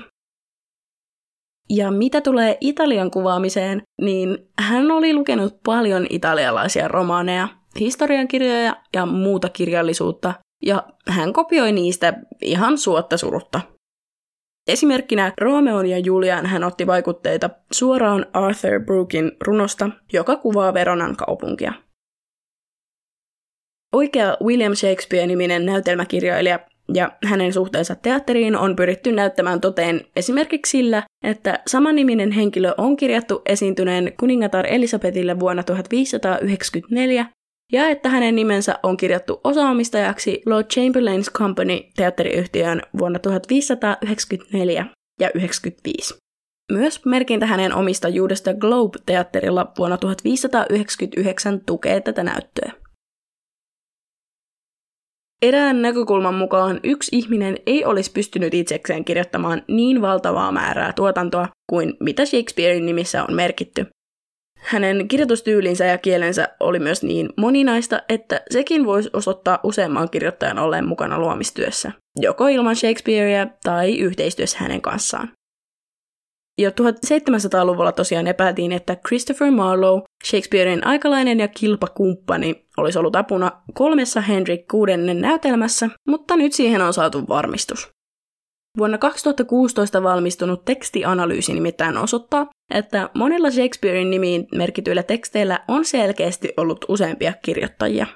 Ja 1.70 1.92
mitä 1.92 2.22
tulee 2.22 2.58
Italian 2.62 3.12
kuvaamiseen, 3.12 3.82
niin 4.02 4.38
hän 4.60 4.92
oli 4.92 5.14
lukenut 5.14 5.64
paljon 5.66 6.08
italialaisia 6.10 6.88
romaaneja, 6.88 7.48
historiankirjoja 7.80 8.76
ja 8.94 9.06
muuta 9.06 9.50
kirjallisuutta, 9.50 10.34
ja 10.62 10.84
hän 11.08 11.34
kopioi 11.34 11.72
niistä 11.72 12.14
ihan 12.42 12.78
suotta 12.78 13.18
surutta. 13.18 13.62
Esimerkkinä 14.68 15.34
Romeon 15.42 15.86
ja 15.86 16.00
Julian 16.00 16.46
hän 16.46 16.64
otti 16.64 16.88
vaikutteita 16.88 17.50
suoraan 17.72 18.26
Arthur 18.34 18.80
Brookin 18.86 19.32
runosta, 19.42 19.90
joka 20.14 20.36
kuvaa 20.36 20.74
Veronan 20.74 21.16
kaupunkia. 21.16 21.74
Oikea 23.94 24.38
William 24.44 24.76
Shakespeare-niminen 24.76 25.66
näytelmäkirjailija 25.66 26.60
ja 26.94 27.12
hänen 27.26 27.54
suhteensa 27.54 27.96
teatteriin 27.96 28.56
on 28.56 28.76
pyritty 28.76 29.12
näyttämään 29.12 29.62
toteen 29.62 30.02
esimerkiksi 30.16 30.70
sillä, 30.70 31.04
että 31.24 31.60
samaniminen 31.68 32.32
henkilö 32.32 32.74
on 32.78 32.98
kirjattu 32.98 33.42
esiintyneen 33.46 34.14
kuningatar 34.20 34.68
Elisabetille 34.68 35.40
vuonna 35.40 35.64
1594 35.64 37.26
ja 37.72 37.90
että 37.90 38.10
hänen 38.10 38.36
nimensä 38.36 38.80
on 38.84 38.98
kirjattu 38.98 39.42
osaomistajaksi 39.44 40.42
Lord 40.46 40.68
Chamberlain's 40.74 41.32
Company 41.32 41.80
teatteriyhtiöön 41.96 42.82
vuonna 43.00 43.20
1594 43.20 44.86
ja 45.20 45.30
95. 45.36 46.14
Myös 46.72 47.06
merkintä 47.06 47.46
hänen 47.46 47.76
omistajuudesta 47.76 48.54
Globe-teatterilla 48.54 49.72
vuonna 49.78 49.98
1599 49.98 51.62
tukee 51.66 52.02
tätä 52.02 52.24
näyttöä. 52.24 52.72
Erään 55.42 55.82
näkökulman 55.82 56.34
mukaan 56.34 56.80
yksi 56.84 57.16
ihminen 57.16 57.58
ei 57.66 57.86
olisi 57.86 58.12
pystynyt 58.12 58.54
itsekseen 58.54 59.06
kirjoittamaan 59.06 59.62
niin 59.68 60.02
valtavaa 60.02 60.52
määrää 60.52 60.94
tuotantoa 60.94 61.48
kuin 61.70 61.94
mitä 62.00 62.26
Shakespearein 62.26 62.86
nimissä 62.86 63.24
on 63.24 63.36
merkitty, 63.36 63.86
hänen 64.60 65.08
kirjoitustyylinsä 65.08 65.86
ja 65.86 65.98
kielensä 65.98 66.48
oli 66.60 66.80
myös 66.80 67.04
niin 67.04 67.30
moninaista, 67.38 68.02
että 68.10 68.42
sekin 68.52 68.86
voisi 68.86 69.10
osoittaa 69.14 69.60
useamman 69.64 70.10
kirjoittajan 70.10 70.60
olleen 70.60 70.88
mukana 70.88 71.20
luomistyössä, 71.20 71.92
joko 72.20 72.48
ilman 72.48 72.76
Shakespearea 72.76 73.48
tai 73.64 74.00
yhteistyössä 74.00 74.58
hänen 74.60 74.82
kanssaan. 74.82 75.32
Jo 76.58 76.70
1700-luvulla 76.70 77.92
tosiaan 77.92 78.28
epäiltiin, 78.28 78.72
että 78.72 78.96
Christopher 78.96 79.52
Marlowe, 79.52 80.02
Shakespearein 80.26 80.88
aikalainen 80.88 81.40
ja 81.40 81.48
kilpakumppani, 81.48 82.66
olisi 82.78 83.00
ollut 83.00 83.16
apuna 83.16 83.52
kolmessa 83.74 84.22
Henrik 84.22 84.66
VI 84.74 85.14
näytelmässä, 85.14 85.90
mutta 86.08 86.36
nyt 86.36 86.54
siihen 86.54 86.82
on 86.82 86.94
saatu 86.94 87.28
varmistus. 87.28 87.90
Vuonna 88.78 88.98
2016 88.98 90.04
valmistunut 90.04 90.66
tekstianalyysi 90.66 91.54
nimittäin 91.54 91.98
osoittaa, 91.98 92.50
että 92.74 93.10
monilla 93.14 93.52
Shakespearein 93.52 94.10
nimiin 94.10 94.48
merkityillä 94.56 95.04
teksteillä 95.04 95.60
on 95.68 95.86
selkeästi 95.86 96.54
ollut 96.58 96.86
useampia 96.88 97.34
kirjoittajia. 97.42 98.08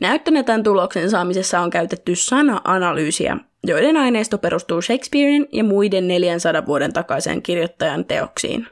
Näyttönä 0.00 0.42
tämän 0.42 0.62
tuloksen 0.62 1.10
saamisessa 1.10 1.60
on 1.60 1.70
käytetty 1.70 2.14
sana-analyysiä, 2.14 3.36
joiden 3.64 3.96
aineisto 3.96 4.38
perustuu 4.38 4.82
Shakespearein 4.82 5.46
ja 5.52 5.64
muiden 5.64 6.08
400 6.08 6.66
vuoden 6.66 6.92
takaisen 6.92 7.42
kirjoittajan 7.42 8.04
teoksiin. 8.04 8.66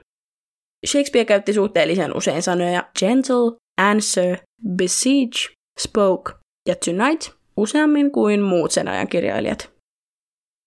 Shakespeare 0.86 1.24
käytti 1.24 1.52
suhteellisen 1.52 2.16
usein 2.16 2.42
sanoja 2.42 2.84
gentle, 2.98 3.56
answer, 3.80 4.36
besiege, 4.76 5.54
spoke 5.80 6.32
ja 6.68 6.74
tonight 6.86 7.30
useammin 7.56 8.10
kuin 8.12 8.40
muut 8.40 8.70
sen 8.70 8.88
ajan 8.88 9.08
kirjailijat. 9.08 9.71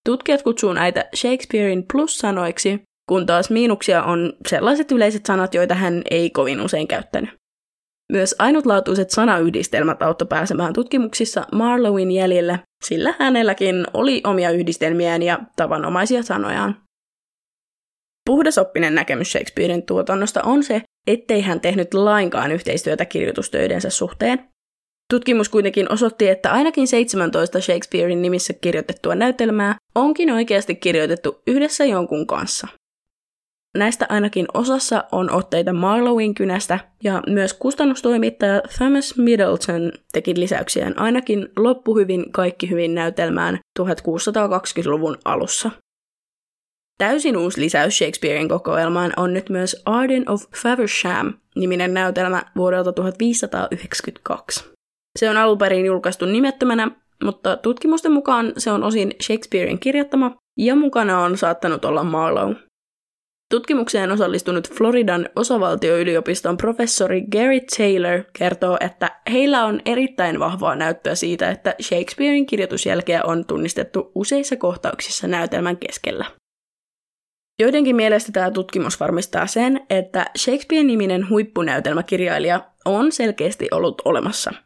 Tutkijat 0.05 0.41
kutsuu 0.41 0.73
näitä 0.73 1.05
Shakespearein 1.15 1.85
plus-sanoiksi, 1.93 2.81
kun 3.09 3.25
taas 3.25 3.49
miinuksia 3.49 4.03
on 4.03 4.33
sellaiset 4.47 4.91
yleiset 4.91 5.25
sanat, 5.25 5.53
joita 5.53 5.75
hän 5.75 6.01
ei 6.11 6.29
kovin 6.29 6.61
usein 6.61 6.87
käyttänyt. 6.87 7.29
Myös 8.11 8.35
ainutlaatuiset 8.39 9.09
sanayhdistelmät 9.09 10.01
auttoi 10.01 10.27
pääsemään 10.27 10.73
tutkimuksissa 10.73 11.45
Marlowin 11.51 12.11
jäljelle, 12.11 12.59
sillä 12.83 13.13
hänelläkin 13.19 13.87
oli 13.93 14.21
omia 14.23 14.51
yhdistelmiään 14.51 15.23
ja 15.23 15.39
tavanomaisia 15.55 16.23
sanojaan. 16.23 16.81
Puhdasoppinen 18.25 18.95
näkemys 18.95 19.31
Shakespearein 19.31 19.85
tuotannosta 19.85 20.41
on 20.43 20.63
se, 20.63 20.81
ettei 21.07 21.41
hän 21.41 21.61
tehnyt 21.61 21.93
lainkaan 21.93 22.51
yhteistyötä 22.51 23.05
kirjoitustöidensä 23.05 23.89
suhteen. 23.89 24.49
Tutkimus 25.09 25.49
kuitenkin 25.49 25.91
osoitti, 25.91 26.27
että 26.27 26.51
ainakin 26.51 26.87
17 26.87 27.61
Shakespearein 27.61 28.21
nimissä 28.21 28.53
kirjoitettua 28.53 29.15
näytelmää 29.15 29.75
onkin 29.95 30.31
oikeasti 30.31 30.75
kirjoitettu 30.75 31.41
yhdessä 31.47 31.85
jonkun 31.85 32.27
kanssa. 32.27 32.67
Näistä 33.77 34.05
ainakin 34.09 34.45
osassa 34.53 35.03
on 35.11 35.31
otteita 35.31 35.73
Marlowin 35.73 36.33
kynästä, 36.33 36.79
ja 37.03 37.23
myös 37.27 37.53
kustannustoimittaja 37.53 38.61
Thomas 38.77 39.17
Middleton 39.17 39.91
teki 40.13 40.39
lisäyksiään 40.39 40.99
ainakin 40.99 41.49
loppuhyvin 41.57 42.31
kaikki 42.31 42.69
hyvin 42.69 42.95
näytelmään 42.95 43.59
1620-luvun 43.79 45.17
alussa. 45.25 45.71
Täysin 46.97 47.37
uusi 47.37 47.61
lisäys 47.61 47.97
Shakespearein 47.97 48.49
kokoelmaan 48.49 49.13
on 49.17 49.33
nyt 49.33 49.49
myös 49.49 49.81
Arden 49.85 50.29
of 50.29 50.43
Faversham 50.63 51.33
niminen 51.55 51.93
näytelmä 51.93 52.43
vuodelta 52.55 52.93
1592. 52.93 54.74
Se 55.15 55.29
on 55.29 55.37
alun 55.37 55.57
perin 55.57 55.85
julkaistu 55.85 56.25
nimettömänä, 56.25 56.91
mutta 57.23 57.57
tutkimusten 57.57 58.11
mukaan 58.11 58.53
se 58.57 58.71
on 58.71 58.83
osin 58.83 59.13
Shakespearein 59.23 59.79
kirjoittama 59.79 60.35
ja 60.57 60.75
mukana 60.75 61.19
on 61.19 61.37
saattanut 61.37 61.85
olla 61.85 62.03
Marlowe. 62.03 62.55
Tutkimukseen 63.51 64.11
osallistunut 64.11 64.73
Floridan 64.73 65.29
osavaltioyliopiston 65.35 66.57
professori 66.57 67.21
Gary 67.21 67.59
Taylor 67.77 68.23
kertoo, 68.39 68.77
että 68.79 69.21
heillä 69.31 69.65
on 69.65 69.81
erittäin 69.85 70.39
vahvaa 70.39 70.75
näyttöä 70.75 71.15
siitä, 71.15 71.51
että 71.51 71.75
Shakespearein 71.81 72.45
kirjoitusjälkeä 72.45 73.23
on 73.23 73.45
tunnistettu 73.45 74.11
useissa 74.15 74.55
kohtauksissa 74.55 75.27
näytelmän 75.27 75.77
keskellä. 75.77 76.25
Joidenkin 77.59 77.95
mielestä 77.95 78.31
tämä 78.31 78.51
tutkimus 78.51 78.99
varmistaa 78.99 79.47
sen, 79.47 79.85
että 79.89 80.25
Shakespeare-niminen 80.37 81.29
huippunäytelmäkirjailija 81.29 82.61
on 82.85 83.11
selkeästi 83.11 83.67
ollut 83.71 84.01
olemassa– 84.05 84.53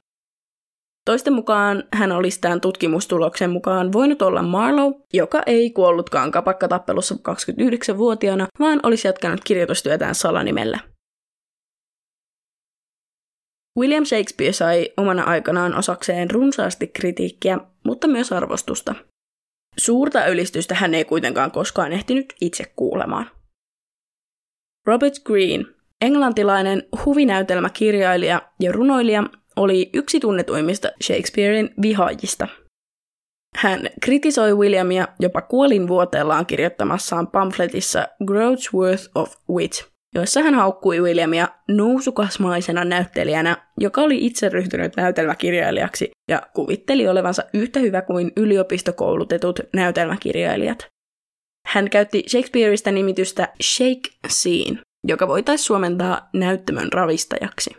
Toisten 1.10 1.34
mukaan 1.34 1.84
hän 1.94 2.12
olisi 2.12 2.42
tämän 2.42 2.62
tutkimustuloksen 2.62 3.50
mukaan 3.50 3.94
voinut 3.94 4.22
olla 4.22 4.44
Marlowe, 4.44 4.96
joka 5.14 5.42
ei 5.46 5.72
kuollutkaan 5.72 6.32
kapakkatappelussa 6.32 7.16
29-vuotiaana, 7.16 8.48
vaan 8.60 8.80
olisi 8.84 9.08
jatkanut 9.08 9.40
kirjoitustyötään 9.44 10.16
salanimellä. 10.16 10.80
William 13.80 14.06
Shakespeare 14.06 14.54
sai 14.54 14.90
omana 14.98 15.24
aikanaan 15.24 15.76
osakseen 15.76 16.32
runsaasti 16.32 16.88
kritiikkiä, 16.88 17.60
mutta 17.86 18.08
myös 18.08 18.32
arvostusta. 18.32 18.96
Suurta 19.78 20.26
ylistystä 20.28 20.76
hän 20.76 20.96
ei 20.96 21.06
kuitenkaan 21.06 21.52
koskaan 21.52 21.92
ehtinyt 21.92 22.34
itse 22.42 22.74
kuulemaan. 22.76 23.32
Robert 24.88 25.14
Greene, 25.26 25.66
englantilainen 26.02 26.84
huvinäytelmäkirjailija 27.06 28.42
ja 28.60 28.72
runoilija, 28.72 29.24
oli 29.56 29.90
yksi 29.94 30.20
tunnetuimmista 30.20 30.90
Shakespearein 31.04 31.70
vihaajista. 31.82 32.48
Hän 33.56 33.90
kritisoi 34.02 34.54
Williamia 34.54 35.08
jopa 35.20 35.42
kuolinvuoteellaan 35.42 36.46
kirjoittamassaan 36.46 37.28
pamfletissa 37.28 38.08
Groats 38.26 38.74
Worth 38.74 39.10
of 39.16 39.36
Wit, 39.50 39.86
joissa 40.16 40.42
hän 40.42 40.54
haukkui 40.54 41.02
Williamia 41.02 41.48
nousukasmaisena 41.68 42.86
näyttelijänä, 42.86 43.58
joka 43.80 44.02
oli 44.02 44.26
itse 44.26 44.50
ryhtynyt 44.50 44.96
näytelmäkirjailijaksi 44.96 46.12
ja 46.30 46.42
kuvitteli 46.54 47.08
olevansa 47.08 47.44
yhtä 47.54 47.80
hyvä 47.80 48.02
kuin 48.02 48.32
yliopistokoulutetut 48.38 49.60
näytelmäkirjailijat. 49.76 50.88
Hän 51.68 51.90
käytti 51.90 52.24
Shakespeareista 52.28 52.92
nimitystä 52.92 53.48
Shake 53.64 54.10
Scene, 54.28 54.82
joka 55.08 55.28
voitaisiin 55.28 55.66
suomentaa 55.66 56.30
näyttämön 56.34 56.94
ravistajaksi. 56.94 57.70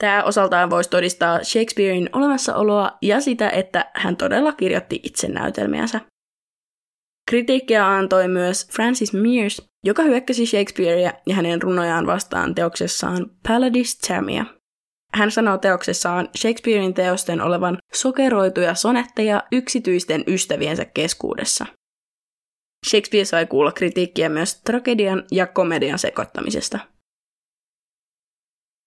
Tämä 0.00 0.24
osaltaan 0.24 0.70
voisi 0.70 0.90
todistaa 0.90 1.44
Shakespearein 1.44 2.10
olemassaoloa 2.12 2.98
ja 3.02 3.20
sitä, 3.20 3.50
että 3.50 3.90
hän 3.94 4.16
todella 4.16 4.52
kirjoitti 4.52 5.00
itse 5.02 5.28
näytelmiänsä. 5.28 6.00
Kritiikkiä 7.30 7.88
antoi 7.88 8.28
myös 8.28 8.68
Francis 8.68 9.12
Mears, 9.12 9.62
joka 9.84 10.02
hyökkäsi 10.02 10.46
Shakespearea 10.46 11.12
ja 11.26 11.34
hänen 11.34 11.62
runojaan 11.62 12.06
vastaan 12.06 12.54
teoksessaan 12.54 13.30
Paladis 13.48 13.98
Tamia. 13.98 14.44
Hän 15.14 15.30
sanoo 15.30 15.58
teoksessaan 15.58 16.28
Shakespearein 16.36 16.94
teosten 16.94 17.40
olevan 17.40 17.78
sokeroituja 17.92 18.74
sonetteja 18.74 19.42
yksityisten 19.52 20.24
ystäviensä 20.26 20.84
keskuudessa. 20.84 21.66
Shakespeare 22.90 23.24
sai 23.24 23.46
kuulla 23.46 23.72
kritiikkiä 23.72 24.28
myös 24.28 24.60
tragedian 24.60 25.24
ja 25.30 25.46
komedian 25.46 25.98
sekoittamisesta– 25.98 26.78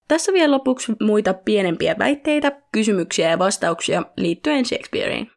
tässä 0.07 0.33
vielä 0.33 0.51
lopuksi 0.51 0.93
muita 1.01 1.33
pienempiä 1.33 1.95
väitteitä, 1.99 2.61
kysymyksiä 2.71 3.29
ja 3.29 3.39
vastauksia 3.39 4.03
liittyen 4.17 4.65
Shakespeareen. 4.65 5.31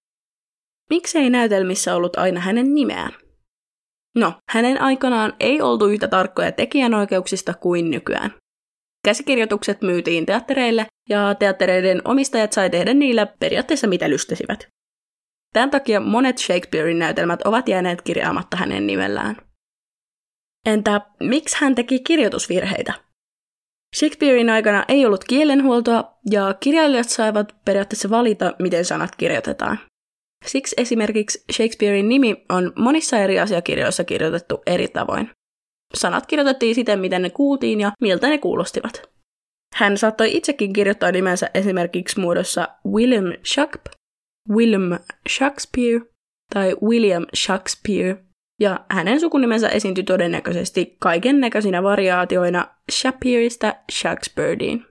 Miksei 0.91 1.31
näytelmissä 1.31 1.95
ollut 1.95 2.17
aina 2.17 2.41
hänen 2.41 2.75
nimeään? 2.75 3.13
No, 4.15 4.33
hänen 4.49 4.81
aikanaan 4.81 5.33
ei 5.41 5.63
oltu 5.63 5.87
yhtä 5.87 6.09
tarkkoja 6.09 6.53
tekijänoikeuksista 6.53 7.55
kuin 7.55 7.91
nykyään. 7.91 8.35
Käsikirjoitukset 9.05 9.83
myytiin 9.83 10.27
teattereille 10.27 10.87
ja 11.09 11.35
teattereiden 11.35 12.03
omistajat 12.05 12.53
sai 12.53 12.71
tehdä 12.71 12.95
niillä 12.95 13.27
periaatteessa 13.27 13.87
mitä 13.87 14.11
lystäsivät. 14.11 14.69
Tämän 15.53 15.71
takia 15.71 16.01
monet 16.01 16.39
Shakespearein 16.39 16.99
näytelmät 16.99 17.43
ovat 17.43 17.69
jääneet 17.69 18.03
kirjaamatta 18.03 18.57
hänen 18.57 18.87
nimellään. 18.87 19.37
Entä 20.67 21.01
miksi 21.21 21.57
hän 21.61 21.75
teki 21.75 22.01
kirjoitusvirheitä? 22.01 23.06
Shakespearein 23.95 24.51
aikana 24.51 24.85
ei 24.89 25.07
ollut 25.07 25.25
kielenhuoltoa 25.25 26.19
ja 26.31 26.55
kirjailijat 26.61 27.09
saivat 27.09 27.55
periaatteessa 27.65 28.11
valita, 28.11 28.55
miten 28.59 28.85
sanat 28.85 29.17
kirjoitetaan. 29.17 29.79
Siksi 30.47 30.77
esimerkiksi 30.79 31.45
Shakespearein 31.53 32.09
nimi 32.09 32.45
on 32.49 32.73
monissa 32.77 33.19
eri 33.19 33.41
asiakirjoissa 33.41 34.05
kirjoitettu 34.05 34.63
eri 34.67 34.89
tavoin. 34.89 35.31
Sanat 35.95 36.27
kirjoitettiin 36.27 36.75
siten, 36.75 37.01
miten 37.01 37.23
ne 37.23 37.31
kuultiin 37.31 37.81
ja 37.81 37.93
miltä 38.01 38.29
ne 38.29 38.39
kuulostivat. 38.39 39.11
Hän 39.75 39.99
saattoi 39.99 40.37
itsekin 40.37 40.73
kirjoittaa 40.73 41.13
nimensä 41.13 41.51
esimerkiksi 41.55 42.21
muodossa 42.21 42.69
William 42.87 43.25
Shakespeare, 43.55 43.99
William 44.51 44.99
Shakespeare 45.29 46.01
tai 46.55 46.77
William 46.83 47.27
Shakespeare 47.37 48.26
ja 48.61 48.85
hänen 48.91 49.21
sukunimensä 49.21 49.69
esiintyi 49.69 50.05
todennäköisesti 50.05 50.97
kaiken 50.99 51.41
näköisinä 51.41 51.83
variaatioina 51.83 52.69
Shapirista 52.93 53.75
Shakespearein. 53.93 54.87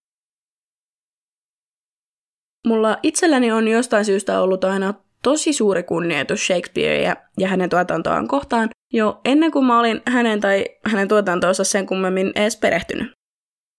Mulla 2.68 2.98
itselläni 3.04 3.52
on 3.52 3.68
jostain 3.68 4.06
syystä 4.06 4.42
ollut 4.42 4.64
aina 4.64 4.94
tosi 5.24 5.54
suuri 5.54 5.84
kunnioitus 5.84 6.48
Shakespearea 6.48 7.16
ja 7.40 7.48
hänen 7.48 7.70
tuotantoaan 7.70 8.28
kohtaan 8.28 8.70
jo 8.94 9.22
ennen 9.26 9.52
kuin 9.52 9.66
mä 9.66 9.80
olin 9.80 10.02
hänen 10.08 10.42
tai 10.42 10.66
hänen 10.86 11.08
tuotantoonsa 11.08 11.64
sen 11.64 11.86
kummemmin 11.86 12.32
edes 12.36 12.58
perehtynyt. 12.58 13.12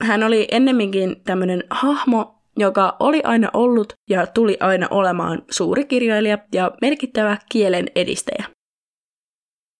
Hän 0.05 0.23
oli 0.23 0.49
ennemminkin 0.51 1.23
tämmöinen 1.25 1.65
hahmo, 1.71 2.43
joka 2.57 2.97
oli 3.01 3.21
aina 3.25 3.51
ollut 3.53 3.93
ja 4.11 4.27
tuli 4.27 4.57
aina 4.61 4.89
olemaan 4.91 5.43
suuri 5.51 5.85
kirjailija 5.85 6.39
ja 6.53 6.73
merkittävä 6.81 7.37
kielen 7.53 7.87
edistäjä. 7.95 8.56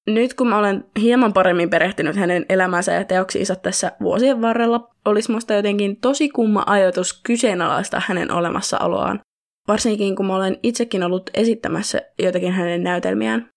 Nyt 0.07 0.35
kun 0.35 0.49
mä 0.49 0.59
olen 0.59 0.85
hieman 1.01 1.33
paremmin 1.33 1.71
perehtynyt 1.71 2.17
hänen 2.17 2.47
elämänsä 2.49 2.93
ja 2.93 3.05
teoksiinsa 3.05 3.57
tässä 3.57 3.93
vuosien 4.01 4.43
varrella, 4.43 4.91
olisi 5.05 5.33
musta 5.33 5.55
jotenkin 5.55 5.97
tosi 6.01 6.29
kumma 6.29 6.65
ajatus 6.67 7.21
kyseenalaista 7.23 8.03
hänen 8.07 8.31
olemassaoloaan, 8.31 9.21
varsinkin 9.69 10.17
kun 10.17 10.27
mä 10.27 10.37
olen 10.37 10.59
itsekin 10.63 11.03
ollut 11.03 11.31
esittämässä 11.35 12.01
jotakin 12.19 12.53
hänen 12.53 12.83
näytelmiään. 12.83 13.49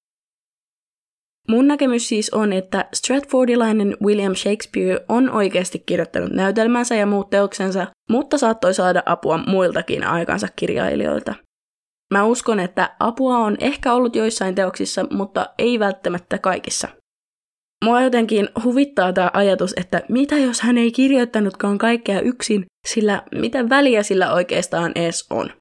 Mun 1.48 1.68
näkemys 1.68 2.10
siis 2.10 2.30
on, 2.34 2.54
että 2.54 2.86
Stratfordilainen 2.94 3.98
William 4.04 4.36
Shakespeare 4.36 5.06
on 5.10 5.30
oikeasti 5.30 5.80
kirjoittanut 5.80 6.32
näytelmänsä 6.32 6.96
ja 6.96 7.06
muut 7.06 7.30
teoksensa, 7.30 7.88
mutta 8.10 8.38
saattoi 8.38 8.74
saada 8.74 9.04
apua 9.06 9.38
muiltakin 9.38 10.04
aikansa 10.04 10.48
kirjailijoilta. 10.56 11.36
Mä 12.14 12.24
uskon, 12.24 12.60
että 12.60 12.96
apua 13.00 13.38
on 13.38 13.58
ehkä 13.60 13.94
ollut 13.94 14.16
joissain 14.16 14.56
teoksissa, 14.56 15.06
mutta 15.12 15.46
ei 15.58 15.80
välttämättä 15.80 16.38
kaikissa. 16.38 16.88
Mua 17.86 18.02
jotenkin 18.02 18.50
huvittaa 18.64 19.14
tämä 19.14 19.32
ajatus, 19.34 19.74
että 19.78 20.02
mitä 20.10 20.38
jos 20.38 20.62
hän 20.62 20.78
ei 20.78 20.92
kirjoittanutkaan 20.92 21.78
kaikkea 21.78 22.22
yksin, 22.22 22.66
sillä 22.88 23.24
mitä 23.36 23.70
väliä 23.70 24.04
sillä 24.04 24.34
oikeastaan 24.34 24.92
edes 24.96 25.28
on. 25.30 25.52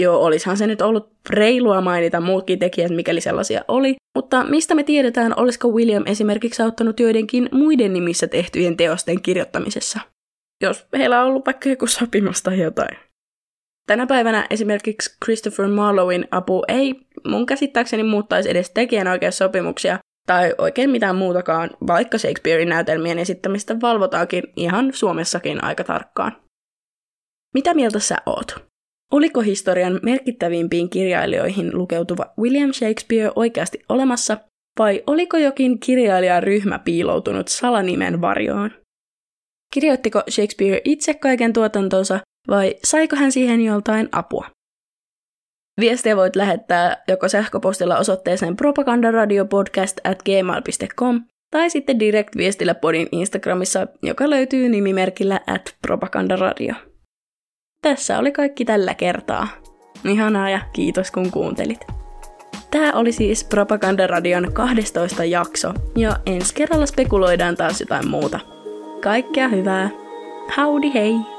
Joo, 0.00 0.24
olishan 0.24 0.56
se 0.56 0.66
nyt 0.66 0.80
ollut 0.80 1.12
reilua 1.30 1.80
mainita 1.80 2.20
muutkin 2.20 2.58
tekijät, 2.58 2.90
mikäli 2.90 3.20
sellaisia 3.20 3.64
oli, 3.68 3.96
mutta 4.16 4.44
mistä 4.44 4.74
me 4.74 4.82
tiedetään, 4.82 5.38
olisiko 5.38 5.68
William 5.68 6.02
esimerkiksi 6.06 6.62
auttanut 6.62 7.00
joidenkin 7.00 7.48
muiden 7.52 7.92
nimissä 7.92 8.26
tehtyjen 8.26 8.76
teosten 8.76 9.22
kirjoittamisessa? 9.22 10.00
Jos 10.62 10.86
heillä 10.98 11.20
on 11.22 11.26
ollut 11.26 11.46
vaikka 11.46 11.68
joku 11.68 11.86
sopimus 11.86 12.42
tai 12.42 12.60
jotain. 12.60 13.07
Tänä 13.88 14.06
päivänä 14.06 14.46
esimerkiksi 14.50 15.16
Christopher 15.24 15.68
Marlowin 15.68 16.28
apu 16.30 16.62
ei 16.68 16.94
mun 17.26 17.46
käsittääkseni 17.46 18.02
muuttaisi 18.02 18.50
edes 18.50 18.70
tekijänoikeussopimuksia 18.70 19.98
tai 20.26 20.54
oikein 20.58 20.90
mitään 20.90 21.16
muutakaan, 21.16 21.70
vaikka 21.86 22.18
Shakespearein 22.18 22.68
näytelmien 22.68 23.18
esittämistä 23.18 23.76
valvotaankin 23.82 24.42
ihan 24.56 24.92
Suomessakin 24.92 25.64
aika 25.64 25.84
tarkkaan. 25.84 26.36
Mitä 27.54 27.74
mieltä 27.74 27.98
sä 27.98 28.16
oot? 28.26 28.56
Oliko 29.12 29.40
historian 29.40 30.00
merkittävimpiin 30.02 30.90
kirjailijoihin 30.90 31.78
lukeutuva 31.78 32.32
William 32.38 32.72
Shakespeare 32.72 33.32
oikeasti 33.36 33.78
olemassa, 33.88 34.38
vai 34.78 35.02
oliko 35.06 35.36
jokin 35.36 35.80
kirjailijaryhmä 35.80 36.78
piiloutunut 36.78 37.48
salanimen 37.48 38.20
varjoon? 38.20 38.70
Kirjoittiko 39.74 40.22
Shakespeare 40.30 40.80
itse 40.84 41.14
kaiken 41.14 41.52
tuotantonsa, 41.52 42.20
vai 42.48 42.74
saiko 42.84 43.16
hän 43.16 43.32
siihen 43.32 43.60
joltain 43.60 44.08
apua? 44.12 44.46
Viestiä 45.80 46.16
voit 46.16 46.36
lähettää 46.36 47.02
joko 47.08 47.28
sähköpostilla 47.28 47.98
osoitteeseen 47.98 48.56
propagandaradiopodcast 48.56 50.00
at 50.04 50.18
tai 51.50 51.70
sitten 51.70 52.00
direct-viestillä 52.00 52.74
podin 52.74 53.08
Instagramissa, 53.12 53.86
joka 54.02 54.30
löytyy 54.30 54.68
nimimerkillä 54.68 55.40
at 55.46 55.76
propagandaradio. 55.82 56.74
Tässä 57.82 58.18
oli 58.18 58.32
kaikki 58.32 58.64
tällä 58.64 58.94
kertaa. 58.94 59.48
Ihanaa 60.04 60.50
ja 60.50 60.60
kiitos 60.72 61.10
kun 61.10 61.30
kuuntelit. 61.30 61.80
Tämä 62.70 62.92
oli 62.92 63.12
siis 63.12 63.44
Propagandaradion 63.44 64.52
12 64.52 65.24
jakso, 65.24 65.72
ja 65.96 66.16
ensi 66.26 66.54
kerralla 66.54 66.86
spekuloidaan 66.86 67.56
taas 67.56 67.80
jotain 67.80 68.08
muuta. 68.08 68.40
Kaikkea 69.00 69.48
hyvää. 69.48 69.90
Howdy 70.56 70.90
hei! 70.94 71.37